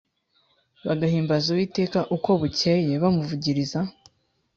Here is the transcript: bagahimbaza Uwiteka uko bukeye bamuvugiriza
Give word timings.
bagahimbaza 0.87 1.47
Uwiteka 1.53 1.99
uko 2.15 2.29
bukeye 2.41 2.93
bamuvugiriza 3.03 3.79